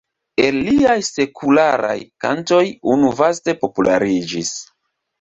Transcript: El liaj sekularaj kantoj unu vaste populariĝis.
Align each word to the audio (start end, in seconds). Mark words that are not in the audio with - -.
El 0.45 0.55
liaj 0.69 0.95
sekularaj 1.09 1.95
kantoj 2.27 2.65
unu 2.97 3.15
vaste 3.23 3.59
populariĝis. 3.63 4.61